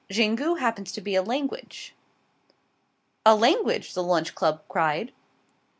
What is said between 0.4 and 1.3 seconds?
happens to be a